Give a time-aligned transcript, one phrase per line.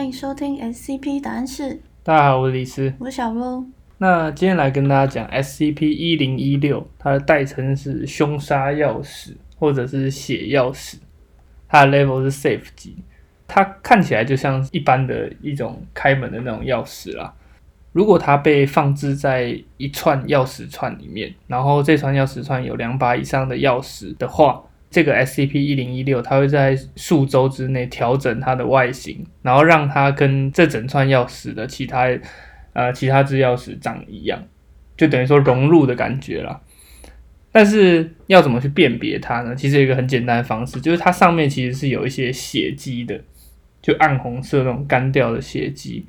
[0.00, 2.90] 欢迎收听 SCP 答案室，大家好，我是李斯。
[2.98, 3.66] 我是小鹿。
[3.98, 10.94] 那今天来跟大家讲 SCP 一零一六，它的代称是凶杀钥匙或者是血钥匙，
[11.68, 12.96] 它的 level 是 Safe 级，
[13.46, 17.34] 它看起来就像一般的一种开门的那种钥匙啦。
[17.92, 32.08] 如果它被放置在一串钥匙串里面，然后这串钥匙串有两把以上的钥匙的话，这个 SCP 一零一六它会在数周之内调整它的外形，然后让它跟这整串钥匙的其他
[32.72, 34.42] 呃其他支钥匙长一样，
[34.96, 36.60] 就等于说融入的感觉啦。
[37.52, 39.54] 但是要怎么去辨别它呢？
[39.54, 43.20] 其实有一个很简单的方式，就是它上面其实是有一些血迹的，
[43.82, 46.06] 就暗红色那种干掉的血迹。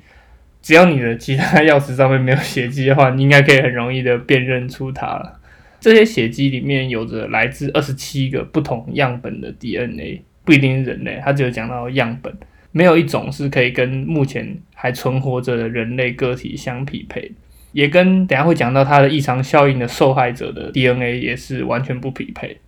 [0.60, 5.40] 只要你的其他钥匙上面没有血迹的话，你应该可以很容易的辨认出它了。
[5.82, 12.32] 这些血迹里面有着来自二十七个不同样本的 DNA，不一定是人类，它只有讲到样本，
[12.70, 17.32] 没有一种是可以跟目前还存活着的人类个体相匹配，
[17.72, 22.58] 也跟等下会讲到它的异常效应的受害者的 DNA 也是完全不匹配。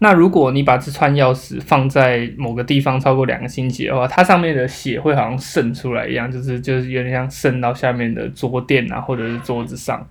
[0.00, 10.06] 那如果你把这串钥匙放在某个地方超过两个星期的话，它上面的血会好像渗出来一样，就是就是有点像渗到下面的桌垫啊，或者是桌子上。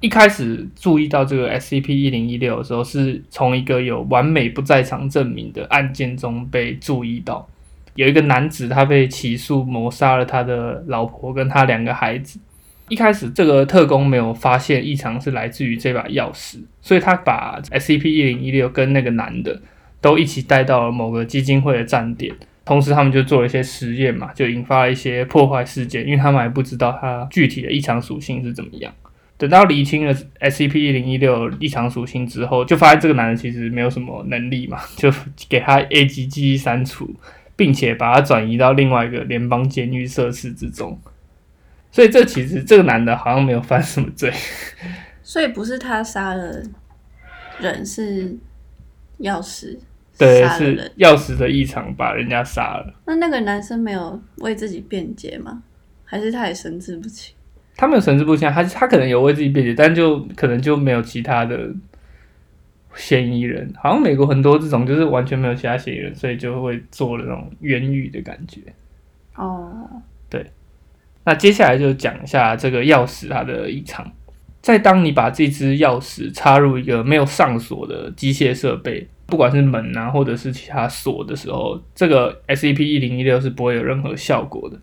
[0.00, 7.48] 一开始注意到这个 SCP 一零一六的时候，是从一个有完美不在场证明的案件中被注意到，
[7.96, 12.38] 有一个男子他被起诉谋杀了他的老婆跟他两个孩子。
[12.88, 19.60] 一开始，这个特工没有发现异常是来自于这把钥匙，所以他把 SCP 一零一六跟那个男的
[20.00, 22.32] 都一起带到了某个基金会的站点，
[22.64, 28.90] 同时他们就做了一些实验嘛，就引发了一些破坏事件，因为他们还不知道它具体的异常属性是怎么样。
[29.38, 35.10] 等到厘清了 SCP 一零一六异常属性之后，就发现这个男的其实没有什么能力嘛，就
[35.48, 37.14] 给他 A 级记忆删除，
[37.54, 41.00] 并且把他转移到另外一个联邦监狱设施之中。
[41.92, 44.32] 所以这其实这个男的好像没有犯什么罪，
[45.22, 46.62] 所以不是他杀了
[47.60, 48.36] 人，是
[49.20, 49.78] 钥匙
[50.18, 50.92] 对，是。
[50.98, 52.92] 钥匙的异常把人家杀了。
[53.06, 55.62] 那那个男生没有为自己辩解吗？
[56.04, 57.34] 还是他也神志不清？
[57.78, 61.70] 他没有神志不清，他他可能有为自己辩解，但就可能就没有其他的
[62.96, 63.72] 嫌疑人。
[63.76, 68.60] 好像美国很多这种就是完全没有其他嫌疑人，所以就会做了那种冤狱的感觉。
[69.36, 69.88] 哦，
[70.28, 70.44] 对
[71.24, 74.10] 那接下来就讲一下这个钥匙它的异常。
[74.60, 84.76] 在当你把这只钥匙插入一个没有上锁的机械设备，不管是门啊或者是其他锁的时候，这个 SCP 一零一六是不会有任何效果的。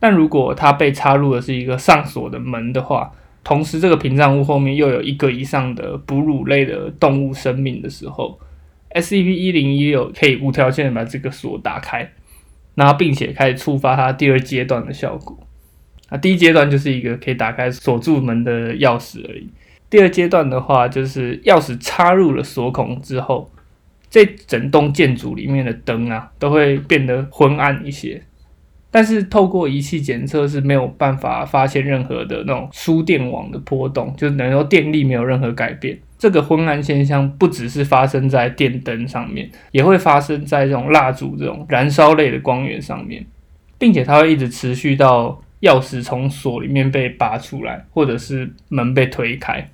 [0.00, 3.12] 但如果它被插入的是一个上锁的门的话，
[3.44, 8.40] 同时这个屏障物后面又有一个以上的哺乳类的动物生命的时候
[8.94, 12.10] ，SCP 一零一六可以无条件的把这个锁打开，
[12.74, 15.38] 然后并且开始触发它第二阶段的效果。
[16.08, 19.48] 啊，第一阶段就是一个可以打开锁住门的钥匙而已。
[19.88, 23.50] 第二阶段的话，就是钥匙插入了锁孔之后，
[24.08, 28.22] 这整栋建筑里面的灯啊，都会变得昏暗一些。
[28.90, 35.98] 但是透过仪器检测是没有办法发现任何的那种输电网的波动，就是等于说电力没有任何改变。
[36.18, 43.24] 这个昏暗现象不只是发生在电灯上面，也会发生在这种蜡烛这种燃烧类的光源上面，
[43.78, 49.66] 并且它会一直持续到钥匙从锁里面被拔出来，或者是门被推开。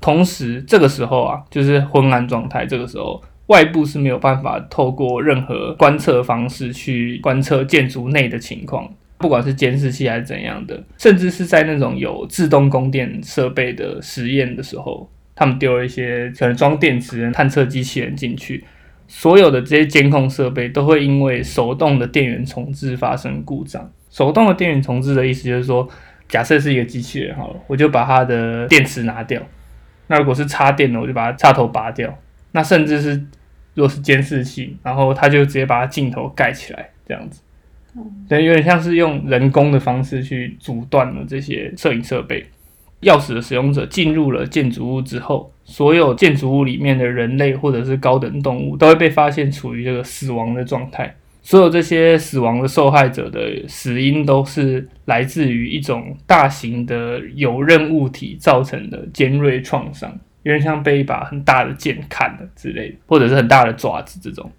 [0.00, 2.66] 同时，这个时候啊，就是昏暗状态。
[2.66, 8.88] 这个时候，外部是没有办法透过任何观测方式去观测建筑内的情况，
[9.18, 18.64] 不管是监视器还是怎样的，甚至是在那种有自动供电设备的实验的时候，他们丢了一些可能装电池的探测机器人进去，
[19.08, 23.90] 所有的这些监控设备都会因为手动的电源重置发生故障。
[24.08, 25.88] 手动的电源重置的意思就是说，
[26.28, 29.42] 假设是一个机器人好了，我就把它的电池拿掉。
[30.06, 32.16] 那如果是插电的，我就把它插头拔掉。
[32.52, 33.10] 那甚至是
[33.74, 37.40] 如果是监视器，然后他就直接把它镜头盖起来，这样子。
[38.28, 42.46] 所以，有点像是用人工的方式去阻断了这些摄影设备。
[43.02, 51.14] 钥匙的使用者进入了建筑物之后，所有建筑物里面的人类或者是高等动物都会被发现处于这个死亡的状态。
[51.42, 64.50] 所有这些死亡的受害者的死因都是来自于一种大型的有刃物体造成的尖锐创伤，有点像被一把很大的剑砍了之类的，或者是很大的爪子这种。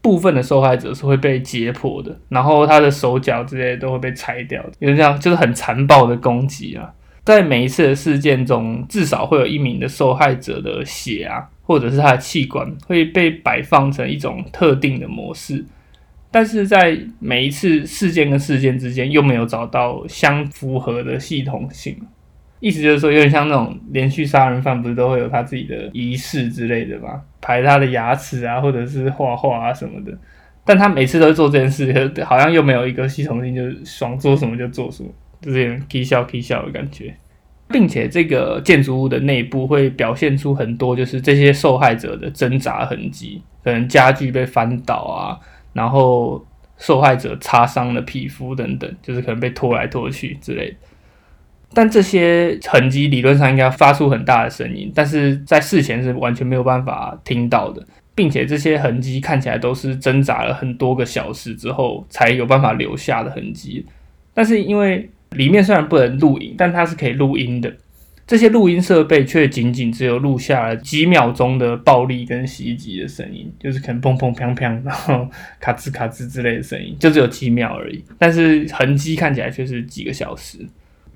[0.00, 6.92] 部分的受害者是会被解剖的，然后他的手脚之类都会被拆掉，有点像就是很残暴的攻击啊。
[7.24, 15.64] 在每一次的事件中，至少会有一名的受害者的血啊，或者是他的器官会被摆放成一种特定的模式。
[16.32, 21.96] 但是在每一次事件跟事件之间又没有找到相符合的系统性。
[22.62, 27.20] 意思就是说，有点像那种连续杀人犯，不是都会有他自己的仪式之类的吗？
[27.40, 30.16] 排他的牙齿啊，或者是画画啊什么的。
[30.64, 35.10] 但他每次都做这件事，好像又没有一个系统性，就是爽做什么就做什么，
[35.40, 37.12] 就是有点啼笑啼笑的感觉。
[37.68, 45.40] 并且这个建筑物的内部会表现出很多，就是这些受害者的挣扎痕迹，可能家具被翻倒啊，
[45.72, 50.76] 然后受害者擦伤的皮肤等等，就是可能被拖来拖去之类的。
[51.74, 57.82] 但这些痕迹理论上应该发出很大的声音，但是在事前是完全没有办法听到的，
[58.14, 63.84] 并且这些痕迹看起来都是挣扎了很多个小时之后才有办法留下的痕迹。
[64.34, 67.72] 但是因为里面虽然不能录影，但它是可以录音的，
[68.26, 75.26] 这些录音设备却仅仅只有录下了几秒钟的暴力跟袭击的声音，就是可能砰砰砰砰，然后
[75.58, 78.04] 咔吱咔吱之类的声音，就只有几秒而已。
[78.18, 80.58] 但是痕迹看起来却是几个小时。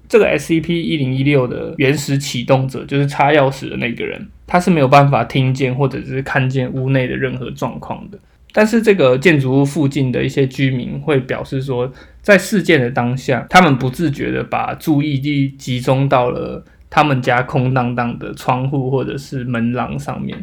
[0.08, 8.18] 这个 SCP 一零一六的原始启动者，就是插钥匙的那个人，他是没有办法听见或者是看见屋内的任何状况的。
[8.52, 11.92] 但是这个建筑物附近的一些居民会表示说，
[12.22, 20.38] 在事件的当下，他们不自觉的把注意力集中到了他们家空荡荡的窗户或者是门廊上面，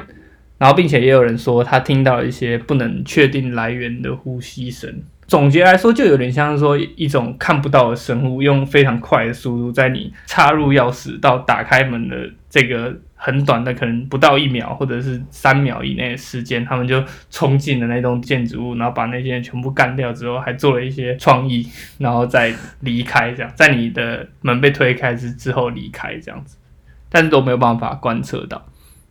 [0.60, 5.01] 然后并且也有人说他听到一些不能确定来源的呼吸声。
[5.33, 26.57] 总结来说，就有点像是说一种看不到的生物，用非常快的速度，在你插入钥匙到打开门的这个很短的，可能不到一秒或者是三秒以内的时间，他们就冲进了那栋建筑物，然后把那些人全部干掉之后，还做了一些创意，然后再离开，这样在你的门被推开之之后离开这样子，
[27.09, 28.63] 但是都没有办法观测到，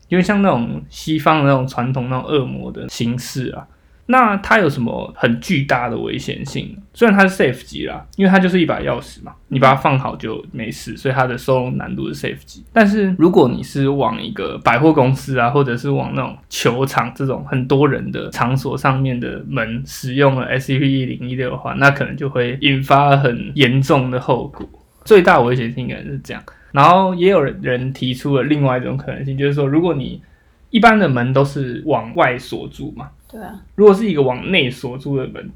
[0.06, 3.66] 因为像那种西方的那种传统那种恶魔的形式啊。
[4.12, 6.76] 那它有什么很巨大的危险性？
[6.92, 12.62] 虽然它是 safe 级啦，因为它就是一把钥匙嘛，你把它放好就没事，所以它的收容难度是 safe 级。
[12.74, 24.68] 但是如果你是往一个百货公司啊，或者是往那种球场这种很多人的场所上面的门使用了 SCP 一零一六的话，那可能就会引发很严重的后果。
[25.06, 26.42] 最大危险性可能是这样。
[26.72, 30.20] 然后也有人提出了另外一种可能性，就是说，如果你
[30.68, 33.08] 一般的门都是往外锁住嘛。
[33.32, 35.50] 对啊，如果是一个往内锁住的门，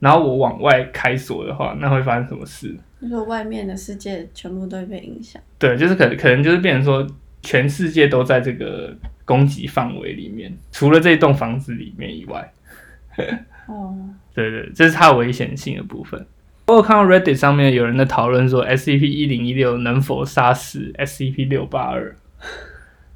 [0.00, 2.76] 然后我往外开锁的话，那会发生什么事？
[3.00, 5.40] 就说外面的世界全部都会被影响。
[5.58, 7.06] 对，就是可可能就是变成说，
[7.42, 8.92] 全世界都在这个
[9.24, 12.52] 攻击范围里面，除了这栋房子里面以外。
[13.66, 13.96] 哦，
[14.34, 16.26] 对对，这是它危险性的部分。
[16.66, 22.14] 我有看到 Reddit 上面有人在讨论说，SCP 一零一六能否杀死 SCP 六八二？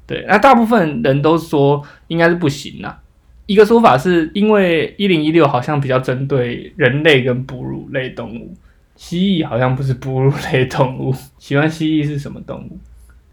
[0.07, 3.01] 对，那大部分人都说应该是不行啊。
[3.45, 8.55] 一个说法是因为一零一六好像比较针对人类跟哺乳类动物，
[8.95, 11.13] 蜥蜴好像不是哺乳类动物。
[11.37, 12.79] 喜欢蜥蜴是什么动物？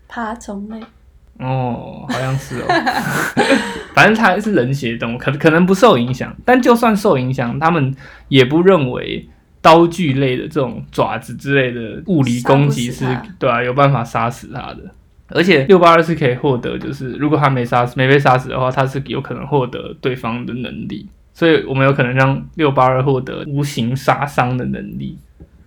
[0.08, 0.78] 爬虫类。
[1.38, 2.66] 哦，好像是哦。
[3.94, 6.34] 反正它是人血动物，可可能不受影响。
[6.44, 7.94] 但就算受影响，他们
[8.28, 9.26] 也不认为
[9.62, 13.06] 刀具类的这种爪子之类的物理攻击是
[13.38, 14.94] 对啊，有办法杀死它的。
[15.34, 25.18] 而且六八二是可以获得，就是如果他没杀死、没被杀死的话，他是有可能获得对方的能力，所以我们有可能让六八二获得无形杀伤的能力。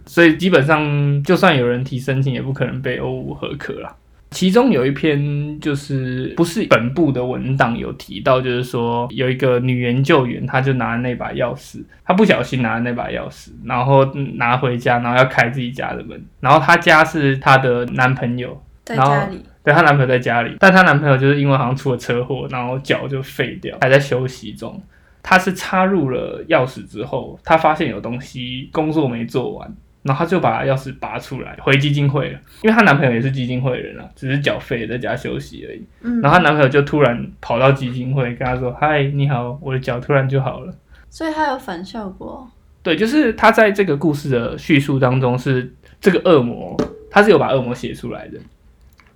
[0.05, 3.95] 所以基本上，就算有人提申请，也不可能被欧五合可啦。
[4.31, 19.39] 其中有一篇就是不是本部的文档有提到，就是说有一个女研究员，她就拿那把钥匙，她不小心拿了那把钥匙，然后拿回家，然后要开自己家的门，然后她家是她的男朋友在家里。
[19.65, 24.81] 对她男朋友在家里，但她男朋友就是因为好像出了车祸，然后脚就废掉，还在休息中。
[25.23, 35.83] 她是插入了钥匙之后，她发现有东西工作没做完，然后她就把钥匙拔出来回基金会了，因为她男朋友也是基金会人啊，只是脚废在家休息而已。
[36.01, 40.71] 嗯，然后她男朋友就突然跑到基金会跟她说：“嗨，你好，我的脚突然就好了。”
[41.09, 42.47] 所以她有反效果。
[42.83, 46.77] 对，就是她在这个故事的叙述当中是这个恶魔，
[47.09, 48.37] 他是有把恶魔写出来的。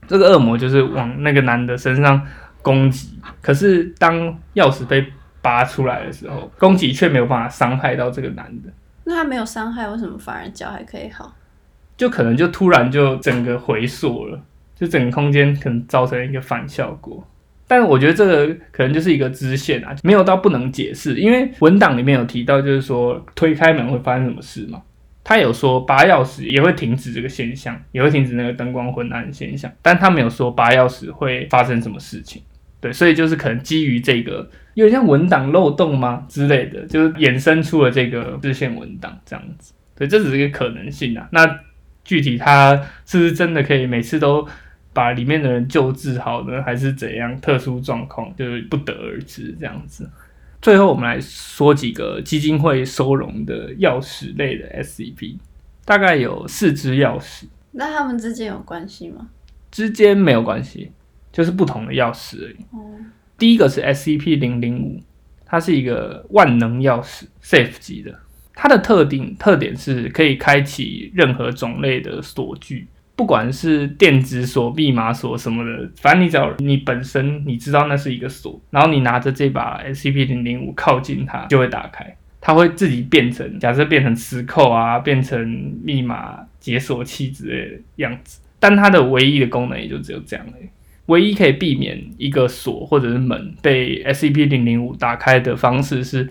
[0.09, 2.19] 这个恶魔就是往那个男的身上
[2.63, 4.17] 攻击，可是当
[4.55, 5.05] 钥匙被
[5.39, 8.69] 拔出来的时候，攻击却没有办法伤害到这个男的。
[9.03, 11.35] 那他没有伤害，为什么反而脚还可以好？
[11.95, 14.41] 就可能就突然就整个回缩了，
[14.75, 17.23] 就整个空间可能造成一个反效果。
[17.67, 24.81] 但是我觉得这个可能就是一个支线啊，没有到不能解释，因为文档里面有提到，就是说推开门会发生什么事嘛。
[25.29, 32.41] 他有说拔钥匙也会停止这个现象，也会停止那个灯光昏暗现象，但他没有说拔钥匙会发生什么事情。
[32.81, 39.71] 对，所以就是可能基于这个有点像文档漏洞吗之类的，就是衍生出了这个日线文档这样子。
[39.95, 41.29] 对，这只是一个可能性啊。
[41.31, 41.59] 那
[42.03, 44.47] 具体它是不是真的可以每次都
[44.93, 46.63] 把里面的人救治好呢？
[46.63, 50.09] 还是怎样特殊状况，就是不得而知这样子。
[50.61, 55.37] 最后我们来说几个基金会收容的钥匙类的 SCP，
[55.85, 59.29] 大概有四只钥匙，那他们之间有关系吗？
[59.71, 60.91] 之间没有关系，
[61.31, 62.57] 就是不同的钥匙而已。
[62.71, 62.97] 哦，
[63.37, 65.01] 第一个是 SCP 零零五，
[65.45, 68.19] 它是一个万能钥匙，Safe 级的。
[68.53, 72.87] 它的特定特点是可以开启任何种类的锁具，
[73.19, 82.15] 不管是电子锁、密码锁什么的，反正你只要你本身你知道那是一个锁，然后你拿着这把 SCP 零零五靠近它，就会打开。
[82.39, 85.45] 它会自己变成，假设变成磁扣啊，变成
[85.83, 88.39] 密码解锁器之类的样子。
[88.57, 90.53] 但它的唯一的功能也就只有这样了。
[91.07, 96.29] 唯一可以避免一个锁或者是门被 SCP 零零五打开的方式是，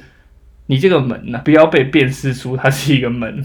[0.68, 3.44] 你这个门呢不要被辨识出它是一个门，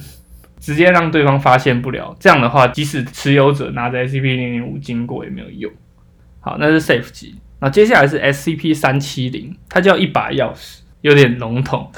[0.64, 2.16] 直接让对方发现不了。
[2.22, 5.70] 这样的话，即使持有者拿着 SCP 零零五经过也没有用。
[6.40, 7.36] 好，那是 Safe 级。
[7.60, 11.92] 那接下来是 SCP 三七零，它叫一把钥匙，有点笼统。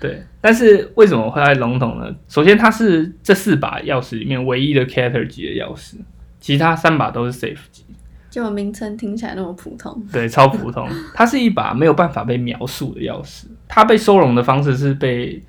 [0.00, 2.12] 对，但是为什么会在笼统呢？
[2.26, 5.94] 首先，它是这四把钥匙里面唯一的 Cater 级的钥匙，
[6.40, 7.84] 其他三把都是 Safe 级。
[8.28, 10.04] 就名称听起来那么普通。
[10.12, 10.88] 对，超普通。
[11.14, 13.44] 它是一把没有办法被描述的钥匙。
[13.68, 15.40] 它被收容的方式是被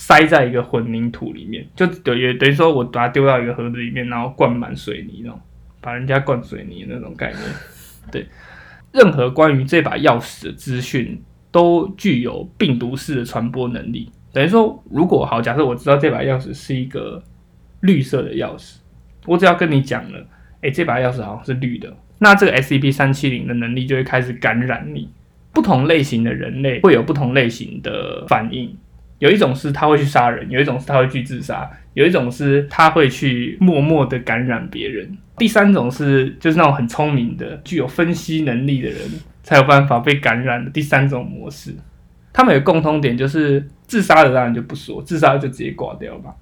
[0.00, 5.38] 塞在一个混凝土里面，就等于等于说我把它丢到一个盒子里面，然后灌满水泥那种，
[5.82, 7.42] 把人家灌水泥那种概念。
[8.10, 8.26] 对，
[8.92, 14.10] 任何关于这把钥匙的资讯都具有病毒式的传播能力。
[14.32, 17.22] 等于说，如果好，假设我知道这把钥匙是一个
[17.80, 18.78] 绿色的钥匙，
[19.26, 20.26] 我只要跟你讲了，
[20.62, 21.94] 诶，这把钥匙好像是绿的。
[22.20, 25.10] 那这个 SCP 三七零的能力就会开始感染你。
[25.52, 28.74] 不同类型的人类会有不同类型的反应，
[29.20, 38.98] 有一种是他会去杀人，有一种是他会去自杀，有一种是他会去默默的感染别人，第三种是就是那种很聪明的、具有分析能力的人
[39.42, 41.74] 才有办法被感染的第三种模式。
[42.32, 46.34] 他们有共通点，就是自杀的当然就不说，自杀就直接挂掉吧。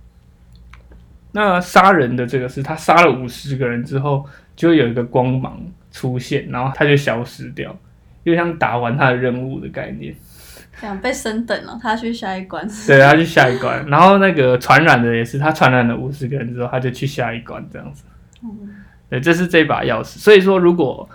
[1.32, 7.76] 那杀人的这个是他杀了五十个人之后，就会有一个光芒出现，然后他就消失掉，
[8.24, 10.14] 就像打完他的任务的概念。
[10.80, 12.66] 这样被升等了，他去下一关。
[12.86, 13.84] 对，他去下一关。
[13.88, 18.04] 然后那个传染的也是，他传染了五十个人之后，他就去下一关这样子。
[18.42, 18.50] 嗯，
[19.10, 20.18] 对，这是这把钥匙。
[20.18, 21.08] 所以说，如果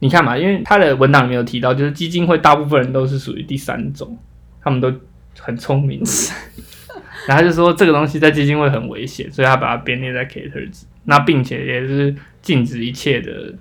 [0.00, 4.18] 你看嘛，因为他的文档里面有提到，就是基金会大部分人都是属于第三种，
[4.60, 4.92] 他们都
[5.38, 6.02] 很聪明。
[7.26, 10.82] 然后就说这个东西在基金会很危险，所以他把它编列在 caters，。
[11.04, 13.54] 那并且也是禁止一切的，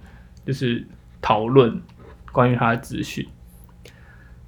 [0.45, 0.85] 就是
[1.21, 1.81] 讨论
[2.31, 3.25] 关于他的资讯。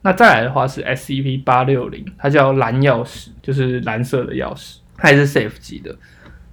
[0.01, 5.96] 那再来的话是 SCP 八六零，它叫蓝钥匙，就是蓝色的钥匙，它也是 Safe 级的。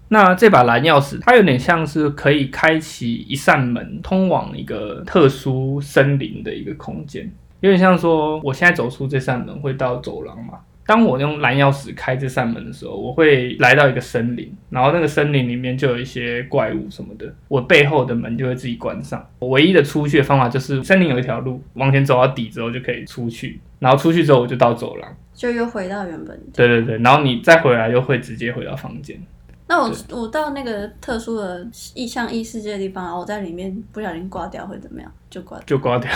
[0.09, 10.59] 那这把蓝钥匙，它有点像是可以开启一扇门，通往一个特殊森林的一个空间，有点像说我现在走出这扇门会到走廊嘛。
[10.87, 19.27] 当我用蓝钥匙开这扇门的时候，我会来到一个森林，然后那个森林里面就有一些怪物什么的，我背后的门就会自己关上。
[19.39, 26.39] 我唯一的出去的方法就是森林有一条路，往前走到底之后就可以出去，然后出去之后我就到走廊，就又回到原本。
[26.53, 29.19] 对对对，然后你再回来又会直接回到房间。
[29.67, 35.11] 那我我到那个特殊的异像异世界的地方，我在里面不小心挂掉会怎么样？
[35.31, 36.11] 就挂就挂掉。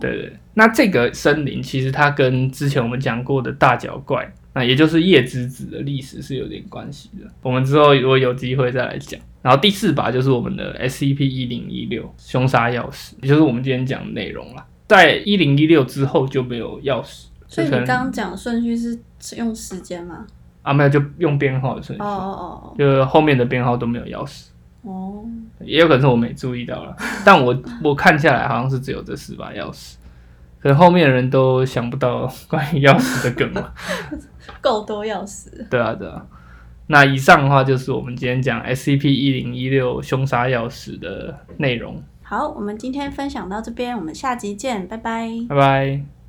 [0.00, 7.28] 对对，那这个森林其实它跟之前我们讲过的大脚怪，那也就是叶之子的历史是有点关系的。
[7.42, 9.20] 我们之后如果有机会再来讲。
[9.42, 14.64] 然后第四把就是我们的 SCP 一零一六凶杀钥匙，也就是我们今天讲的内容了。
[14.86, 17.24] 在一零一六之后就没有钥匙。
[17.48, 18.96] 所以你刚刚讲顺序是
[19.36, 20.24] 用时间吗？
[20.62, 22.02] 啊，没有，就用编号的顺序。
[22.02, 24.46] 哦哦哦，就后面的编号都没有钥匙。
[24.82, 25.24] 哦，
[25.60, 29.94] 也有可能是我没注意到了， 但我我看下来好像是只有这四把钥匙，
[30.60, 33.72] 可能后面的人都想不到 关于钥匙的梗嘛。
[34.60, 35.48] 够多钥匙。
[35.70, 36.26] 对啊，对啊。
[36.88, 42.02] 那以上的话就是我们今天讲 SCP 一零一六凶杀钥匙的内容。
[42.22, 45.28] 好，我们今天分享到这边，我们下集见，拜拜。
[45.48, 46.21] 拜拜。